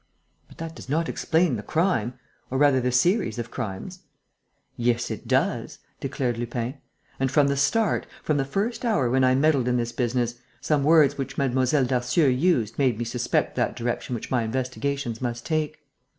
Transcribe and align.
"But 0.47 0.57
that 0.57 0.73
does 0.75 0.89
not 0.89 1.07
explain 1.07 1.57
the 1.57 1.61
crime, 1.61 2.15
or 2.49 2.57
rather 2.57 2.81
the 2.81 2.91
series 2.91 3.37
of 3.37 3.51
crimes." 3.51 3.99
"Yes, 4.75 5.11
it 5.11 5.27
does," 5.27 5.77
declared 5.99 6.39
Lupin. 6.39 6.79
"And, 7.19 7.29
from 7.29 7.49
the 7.49 7.55
start, 7.55 8.07
from 8.23 8.37
the 8.37 8.43
first 8.43 8.83
hour 8.83 9.11
when 9.11 9.23
I 9.23 9.35
meddled 9.35 9.67
in 9.67 9.77
this 9.77 9.91
business, 9.91 10.39
some 10.59 10.83
words 10.83 11.19
which 11.19 11.37
Mlle. 11.37 11.85
Darcieux 11.85 12.25
used 12.35 12.79
made 12.79 12.97
me 12.97 13.05
suspect 13.05 13.55
that 13.57 13.75
direction 13.75 14.15
which 14.15 14.31
my 14.31 14.41
investigations 14.41 15.21
must 15.21 15.45
take. 15.45 15.83